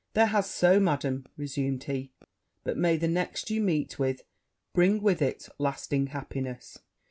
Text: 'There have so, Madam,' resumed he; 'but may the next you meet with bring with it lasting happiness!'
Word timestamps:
'There 0.13 0.25
have 0.25 0.45
so, 0.47 0.79
Madam,' 0.79 1.27
resumed 1.37 1.83
he; 1.83 2.11
'but 2.63 2.75
may 2.75 2.97
the 2.97 3.07
next 3.07 3.51
you 3.51 3.61
meet 3.61 3.99
with 3.99 4.23
bring 4.73 4.99
with 4.99 5.21
it 5.21 5.47
lasting 5.59 6.07
happiness!' 6.07 6.79